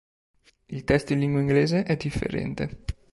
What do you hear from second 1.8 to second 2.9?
è differente.